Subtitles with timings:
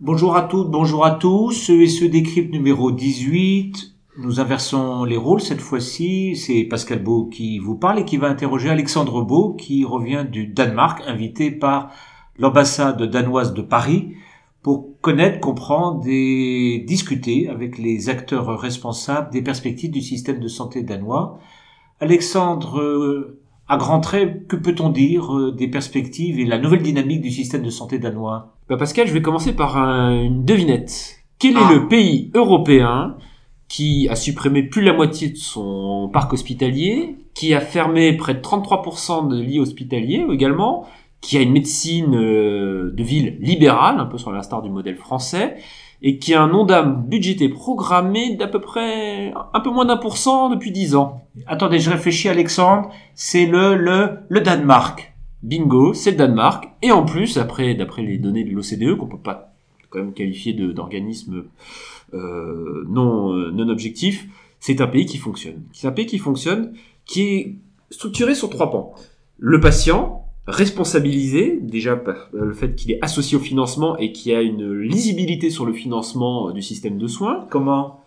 [0.00, 1.52] Bonjour à toutes, bonjour à tous.
[1.52, 3.94] Ce et ce décrypte numéro 18.
[4.18, 6.34] Nous inversons les rôles cette fois-ci.
[6.34, 10.48] C'est Pascal Beau qui vous parle et qui va interroger Alexandre Beau qui revient du
[10.48, 11.92] Danemark, invité par
[12.38, 14.16] l'ambassade danoise de Paris
[14.62, 20.82] pour connaître, comprendre et discuter avec les acteurs responsables des perspectives du système de santé
[20.82, 21.38] danois.
[22.02, 23.38] Alexandre, euh,
[23.68, 27.62] à grands traits, que peut-on dire euh, des perspectives et la nouvelle dynamique du système
[27.62, 28.56] de santé danois?
[28.68, 31.16] Bah Pascal, je vais commencer par une devinette.
[31.38, 31.72] Quel est Ah.
[31.72, 33.16] le pays européen
[33.68, 38.34] qui a supprimé plus de la moitié de son parc hospitalier, qui a fermé près
[38.34, 40.86] de 33% de lits hospitaliers également,
[41.22, 45.56] qui a une médecine euh, de ville libérale, un peu sur l'instar du modèle français,
[46.02, 50.18] et qui a un ondam budgété programmé d'à peu près un peu moins d'un pour
[50.18, 51.22] cent depuis 10 ans.
[51.46, 55.14] Attendez, je réfléchis Alexandre, c'est le, le, le Danemark.
[55.44, 56.68] Bingo, c'est le Danemark.
[56.82, 59.54] Et en plus, après, d'après les données de l'OCDE, qu'on peut pas
[59.90, 61.44] quand même qualifier d'organisme
[62.14, 64.26] euh, non, euh, non objectif,
[64.58, 65.62] c'est un pays qui fonctionne.
[65.72, 66.72] C'est un pays qui fonctionne,
[67.04, 67.54] qui est
[67.90, 68.94] structuré sur trois pans.
[69.38, 74.34] Le patient, responsabilisé, déjà par le fait qu'il est associé au financement et qu'il y
[74.34, 77.46] a une lisibilité sur le financement euh, du système de soins.
[77.50, 78.00] Comment?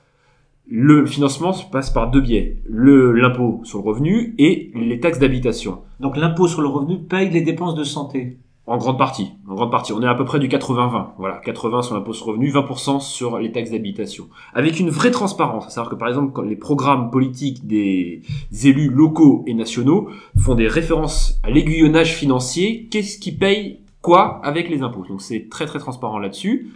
[0.67, 2.57] Le financement se passe par deux biais.
[2.65, 5.79] Le- L'impôt sur le revenu et les taxes d'habitation.
[5.99, 8.37] Donc l'impôt sur le revenu paye les dépenses de santé.
[8.67, 9.93] En grande partie, en grande partie.
[9.93, 11.09] On est à peu près du 80-20.
[11.19, 14.27] Voilà, 80 sur l'impôt sur revenu, 20% sur les taxes d'habitation.
[14.55, 15.67] Avec une vraie transparence.
[15.69, 18.23] C'est-à-dire que par exemple, les programmes politiques des
[18.63, 24.67] élus locaux et nationaux font des références à l'aiguillonnage financier, qu'est-ce qui paye quoi avec
[24.69, 25.05] les impôts?
[25.07, 26.71] Donc c'est très très transparent là-dessus.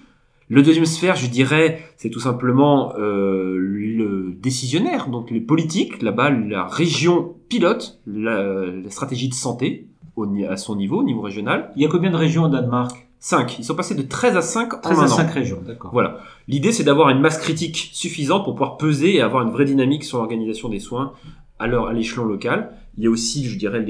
[0.47, 6.01] Le deuxième sphère, je dirais, c'est tout simplement euh, le décisionnaire, donc les politiques.
[6.03, 11.21] Là-bas, la région pilote la, la stratégie de santé au à son niveau, au niveau
[11.21, 11.71] régional.
[11.75, 13.07] Il y a combien de régions au Danemark?
[13.19, 13.59] 5.
[13.59, 15.07] Ils sont passés de 13 à 5 en 13 un à an.
[15.07, 15.91] 5 régions, d'accord.
[15.91, 16.19] Voilà.
[16.47, 20.05] L'idée, c'est d'avoir une masse critique suffisante pour pouvoir peser et avoir une vraie dynamique
[20.05, 21.13] sur l'organisation des soins
[21.59, 22.71] à l'échelon local.
[22.97, 23.85] Il y a aussi, je dirais,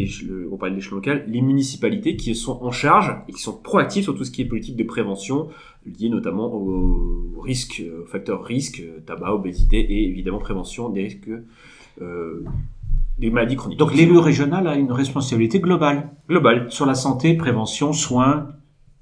[0.51, 4.03] on parle de l'échelon local, les municipalités qui sont en charge et qui sont proactives
[4.03, 5.49] sur tout ce qui est politique de prévention,
[5.85, 11.29] lié notamment aux risques, aux facteurs risques, euh, tabac, obésité et évidemment prévention des risques
[12.01, 12.43] euh,
[13.19, 13.79] des maladies chroniques.
[13.79, 16.67] Donc l'élu régional a une responsabilité globale global.
[16.69, 18.47] sur la santé, prévention, soins.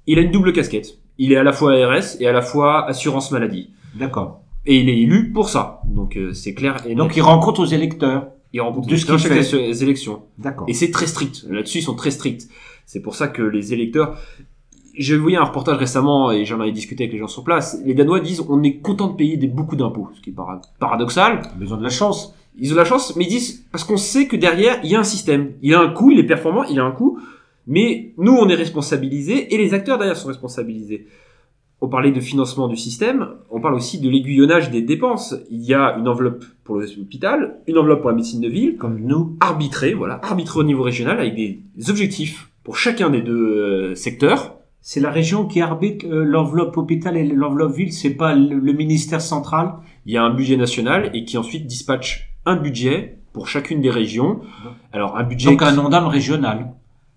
[0.06, 0.98] Il a une double casquette.
[1.18, 3.70] Il est à la fois ARS et à la fois assurance maladie.
[3.94, 4.40] D'accord.
[4.66, 5.80] Et il est élu pour ça.
[5.86, 6.76] Donc euh, c'est clair.
[6.86, 8.28] Et Donc il rencontre aux électeurs.
[8.52, 9.54] il rencontre de ce qu'il fait.
[9.56, 10.22] é- élection.
[10.38, 10.66] D'accord.
[10.68, 11.46] Et c'est très strict.
[11.48, 12.48] Là-dessus, ils sont très stricts.
[12.86, 14.16] C'est pour ça que les électeurs.
[14.96, 17.78] J'ai vu un reportage récemment et j'en avais discuté avec les gens sur place.
[17.84, 20.60] Les Danois disent on est content de payer des, beaucoup d'impôts, ce qui est para-
[20.80, 21.42] paradoxal.
[21.56, 22.34] Besoin de la chance.
[22.58, 25.00] Ils ont la chance, mais ils disent parce qu'on sait que derrière il y a
[25.00, 27.18] un système, il a un coût, il est performant, il a un coût.
[27.66, 31.06] Mais nous, on est responsabilisés et les acteurs derrière sont responsabilisés.
[31.80, 35.36] On parlait de financement du système, on parle aussi de l'aiguillonnage des dépenses.
[35.50, 38.98] Il y a une enveloppe pour l'hôpital, une enveloppe pour la médecine de ville, Comme
[39.00, 39.36] nous.
[39.38, 44.56] arbitré, voilà, arbitré au niveau régional avec des objectifs pour chacun des deux euh, secteurs.
[44.80, 47.92] C'est la région qui arbitre euh, l'enveloppe hôpital et l'enveloppe ville.
[47.92, 49.74] C'est pas le, le ministère central?
[50.06, 53.90] Il y a un budget national et qui ensuite dispatche un budget pour chacune des
[53.90, 54.40] régions.
[54.92, 56.72] Alors un budget Donc qui- un ondam régional.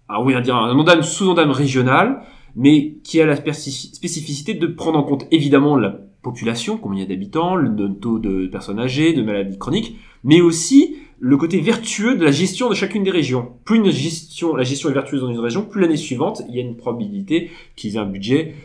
[0.07, 2.21] ah oui, dire un ondam sous-ondam régional,
[2.55, 7.09] mais qui a la spécifi- spécificité de prendre en compte évidemment la population, combien il
[7.09, 11.37] y a d'habitants, le le taux de personnes âgées, de maladies chroniques, mais aussi le
[11.37, 13.53] côté vertueux de la gestion de chacune des régions.
[13.63, 16.59] Plus une gestion, la gestion est vertueuse dans une région, plus l'année suivante, il y
[16.59, 18.55] a une probabilité qu'ils aient un budget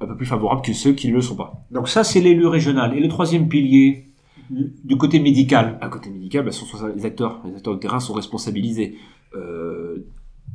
[0.00, 1.64] un peu plus favorable que ceux qui ne le sont pas.
[1.70, 2.96] Donc ça, c'est l'élu régional.
[2.96, 4.07] Et le troisième pilier,
[4.50, 5.78] du côté médical.
[5.80, 6.50] À côté médical, bah,
[6.94, 7.42] les acteurs.
[7.44, 8.96] Les acteurs de terrain sont responsabilisés.
[9.34, 10.06] Euh,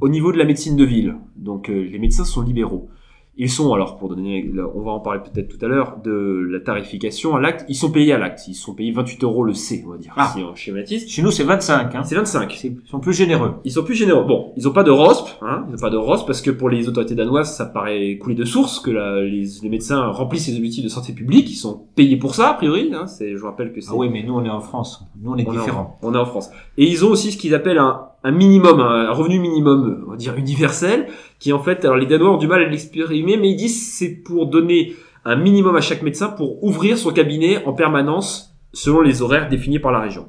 [0.02, 2.90] au niveau de la médecine de ville, donc euh, les médecins sont libéraux.
[3.36, 6.60] Ils sont, alors pour donner, on va en parler peut-être tout à l'heure, de la
[6.60, 8.48] tarification à l'acte, ils sont payés à l'acte.
[8.48, 10.32] Ils sont payés 28 euros le C, on va dire, Ah.
[10.36, 11.10] si on schématise.
[11.10, 11.96] Chez nous, c'est 25.
[11.96, 12.04] Hein.
[12.04, 12.64] C'est 25.
[12.64, 13.56] Ils sont plus généreux.
[13.66, 14.24] Ils sont plus généreux.
[14.26, 16.70] Bon, ils ont pas de ROSP, hein, ils ont pas de ROSP parce que pour
[16.70, 20.56] les autorités danoises, ça paraît couler de source que la- les, les médecins remplissent les
[20.58, 22.92] objectifs de santé publique, ils sont payés pour ça a priori.
[22.94, 25.04] Hein, c'est, je vous rappelle que c'est Ah oui, mais nous, on est en France.
[25.20, 25.98] Nous, on est on est, différents.
[26.04, 26.52] en, on est en France.
[26.78, 30.18] Et ils ont aussi ce qu'ils appellent un, un minimum, un, revenu minimum, on va
[30.18, 31.08] dire universel,
[31.40, 34.10] qui en fait, alors les Danois ont du mal à l'exprimer, mais ils disent c'est
[34.10, 39.22] pour donner un minimum à chaque médecin pour ouvrir son cabinet en permanence selon les
[39.22, 40.28] horaires définis par la région.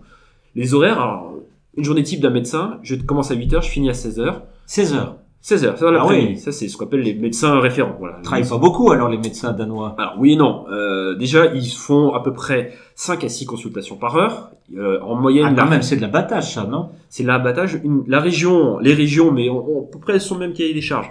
[0.55, 1.35] Les horaires, alors,
[1.77, 4.43] une journée type d'un médecin, je commence à 8h, je finis à 16h.
[4.67, 5.17] 16 heures.
[5.47, 6.39] 16 heures, 16 heures Ah oui.
[6.39, 7.97] Ça, c'est ce qu'on appelle les médecins référents.
[7.99, 8.17] Voilà.
[8.21, 9.95] Ils travaillent pas beaucoup alors les médecins danois.
[9.99, 10.65] Alors oui et non.
[10.73, 14.53] Euh, déjà, ils font à peu près 5 à 6 consultations par heure.
[14.75, 16.89] Euh, en moyenne, Ah, la- même, c'est de l'abattage ça, non?
[17.11, 17.79] C'est l'abattage.
[17.85, 20.73] Une- La région, les régions, mais on, on- à peu près sont le même cahier
[20.73, 21.11] des charges.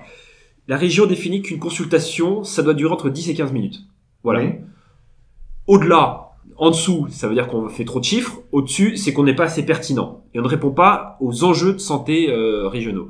[0.67, 3.81] La région définit qu'une consultation, ça doit durer entre 10 et 15 minutes.
[4.23, 4.39] Voilà.
[4.41, 4.49] Oui.
[5.67, 8.37] Au-delà, en dessous, ça veut dire qu'on fait trop de chiffres.
[8.51, 10.23] Au-dessus, c'est qu'on n'est pas assez pertinent.
[10.33, 13.09] Et on ne répond pas aux enjeux de santé euh, régionaux.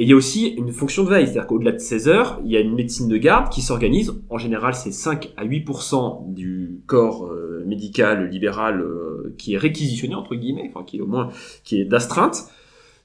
[0.00, 2.50] Et il y a aussi une fonction de veille, c'est-à-dire qu'au-delà de 16 heures, il
[2.50, 4.14] y a une médecine de garde qui s'organise.
[4.30, 10.14] En général, c'est 5 à 8% du corps euh, médical libéral euh, qui est réquisitionné,
[10.14, 11.28] entre guillemets, enfin qui est au moins
[11.64, 12.44] qui est d'astreinte,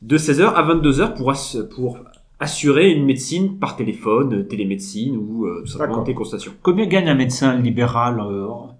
[0.03, 1.97] de 16 heures à 22 heures pour, ass- pour
[2.39, 6.53] assurer une médecine par téléphone, euh, télémédecine ou euh, tout simplement téléconsultation.
[6.63, 8.21] Combien gagne un médecin libéral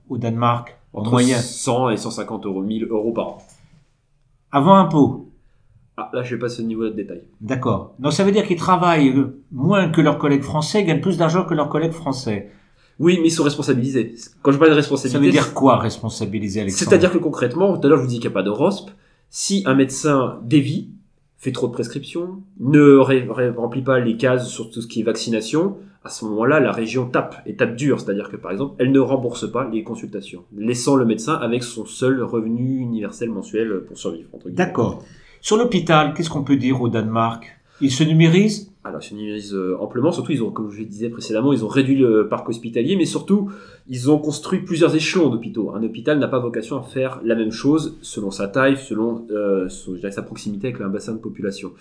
[0.07, 1.41] au Danemark en Entre moyenne?
[1.41, 3.38] 100 et 150 euros, 1000 euros par an.
[4.53, 5.33] Avant impôt?
[5.97, 7.21] Ah, là, je vais pas ce niveau de détail.
[7.42, 7.94] D'accord.
[8.00, 9.13] Donc ça veut dire qu'ils travaillent
[9.51, 12.51] moins que leurs collègues français, gagnent plus d'argent que leurs collègues français.
[13.00, 14.13] Oui, mais ils sont responsabilisés.
[14.42, 16.89] Quand je parle de Ça responsabilité, veut dire quoi responsabiliser Alexandre?
[16.89, 18.89] C'est-à-dire que concrètement, tout à l'heure je vous dis qu'il n'y a pas de ROSP.
[19.30, 20.89] Si un médecin dévie,
[21.38, 25.01] fait trop de prescriptions, ne ré- ré- remplit pas les cases sur tout ce qui
[25.01, 28.00] est vaccination, à ce moment-là, la région tape et tape dur.
[28.00, 31.86] C'est-à-dire que par exemple, elle ne rembourse pas les consultations, laissant le médecin avec son
[31.86, 34.30] seul revenu universel mensuel pour survivre.
[34.33, 34.63] entre guillemets.
[35.45, 37.45] Sur l'hôpital, qu'est-ce qu'on peut dire au Danemark?
[37.80, 40.12] Il se numérise Alors, ils se numérisent euh, amplement.
[40.12, 43.06] Surtout, ils ont, comme je le disais précédemment, ils ont réduit le parc hospitalier, mais
[43.06, 43.51] surtout,
[43.88, 45.71] ils ont construit plusieurs échelons d'hôpitaux.
[45.75, 49.69] Un hôpital n'a pas vocation à faire la même chose selon sa taille, selon euh,
[49.69, 51.74] son- je dirais, sa proximité avec un bassin de population.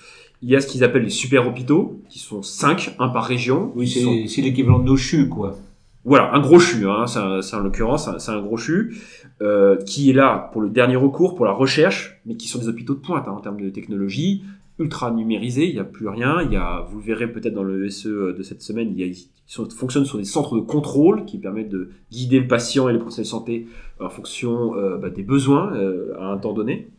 [0.43, 3.73] Il y a ce qu'ils appellent les super hôpitaux, qui sont cinq, un par région.
[3.77, 5.57] Oui, Ils sont- c'est l'équivalent de nos CHU, quoi.
[6.05, 8.97] Voilà, un gros CHU, hein, c'est en l'occurrence, c'est un gros CHU,
[9.41, 12.69] euh, qui est là pour le dernier recours, pour la recherche, mais qui sont des
[12.69, 14.43] hôpitaux de pointe hein, en termes de technologie,
[14.79, 17.63] ultra numérisés, il n'y a plus rien, il y a, vous le verrez peut-être dans
[17.63, 21.25] le SE de cette semaine, il y a, ils fonctionnent sur des centres de contrôle
[21.25, 23.67] qui permettent de guider le patient et les professionnels de santé
[24.01, 26.91] en fonction euh, bah, des besoins euh, à un temps donné.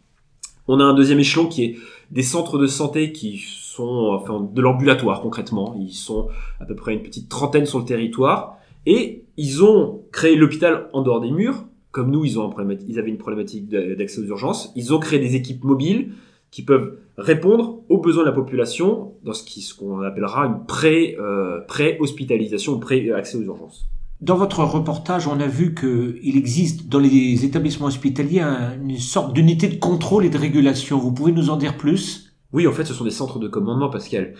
[0.68, 1.78] On a un deuxième échelon qui est
[2.12, 5.76] des centres de santé qui sont enfin de l'ambulatoire concrètement.
[5.80, 6.30] Ils sont
[6.60, 11.02] à peu près une petite trentaine sur le territoire et ils ont créé l'hôpital en
[11.02, 11.66] dehors des murs.
[11.92, 14.72] Comme nous, ils, ont un ils avaient une problématique d'a- d'accès aux urgences.
[14.76, 16.12] Ils ont créé des équipes mobiles
[16.52, 21.62] qui peuvent répondre aux besoins de la population dans ce qu'on appellera une pré, euh,
[21.68, 23.88] pré-hospitalisation, pré-accès aux urgences.
[24.22, 29.34] Dans votre reportage, on a vu qu'il existe dans les établissements hospitaliers un- une sorte
[29.34, 30.98] d'unité de contrôle et de régulation.
[30.98, 32.34] Vous pouvez nous en dire plus?
[32.54, 34.34] Oui, en fait, ce sont des centres de commandement, Pascal.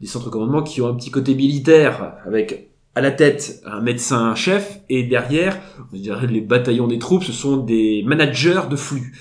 [0.00, 3.80] Des centres de commandement qui ont un petit côté militaire, avec à la tête un
[3.80, 5.58] médecin chef, et derrière,
[5.92, 9.16] je dirais les bataillons des troupes, ce sont des managers de flux.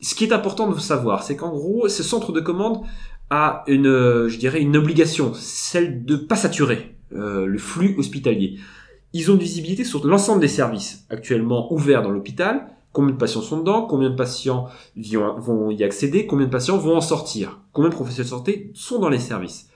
[0.00, 2.82] Ce qui est important de savoir, c'est qu'en gros, ce centre de commande
[3.30, 8.58] a une, je dirais, une obligation, celle de pas saturer euh, le flux hospitalier.
[9.12, 13.42] Ils ont une visibilité sur l'ensemble des services actuellement ouverts dans l'hôpital, combien de patients
[13.42, 17.90] sont dedans, combien de patients vont y accéder, combien de patients vont en sortir, combien
[17.90, 19.68] de professionnels de santé sont dans les services.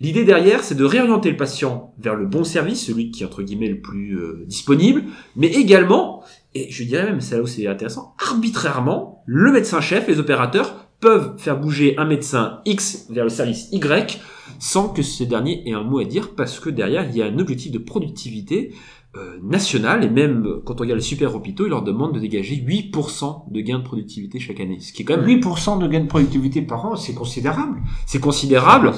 [0.00, 3.42] L'idée derrière, c'est de réorienter le patient vers le bon service, celui qui est entre
[3.42, 5.04] guillemets le plus euh, disponible,
[5.36, 6.22] mais également,
[6.54, 11.34] et je dirais même, c'est là où c'est intéressant, arbitrairement, le médecin-chef, les opérateurs peuvent
[11.38, 14.20] faire bouger un médecin X vers le service Y
[14.58, 17.26] sans que ce dernier ait un mot à dire parce que derrière, il y a
[17.26, 18.74] un objectif de productivité
[19.16, 22.56] euh, nationale et même quand on regarde les super hôpitaux, ils leur demandent de dégager
[22.56, 26.00] 8% de gains de productivité chaque année, ce qui est quand même 8% de gain
[26.00, 27.80] de productivité par an, c'est considérable.
[28.06, 28.92] c'est considérable.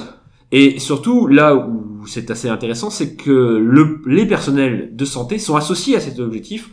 [0.51, 5.55] Et surtout, là où c'est assez intéressant, c'est que le, les personnels de santé sont
[5.55, 6.69] associés à cet objectif,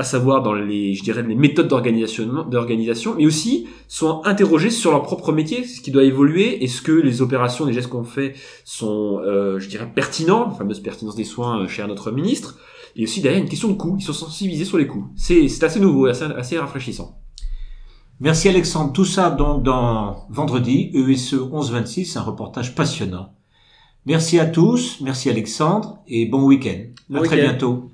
[0.00, 5.02] à savoir dans les, je dirais, les méthodes d'organisation, mais aussi sont interrogés sur leur
[5.02, 8.34] propre métier, ce qui doit évoluer, est-ce que les opérations, les gestes qu'on fait
[8.64, 12.58] sont, euh, je dirais, pertinents, la fameuse pertinence des soins euh, chez notre ministre,
[12.94, 15.08] et aussi derrière une question de coût, ils sont sensibilisés sur les coûts.
[15.16, 17.18] C'est, c'est assez nouveau, et assez, assez rafraîchissant.
[18.20, 18.92] Merci Alexandre.
[18.92, 23.32] Tout ça donc dans vendredi, E ESE 1126, un reportage passionnant.
[24.06, 26.84] Merci à tous, merci Alexandre et bon week-end.
[27.08, 27.90] Bon à très bientôt.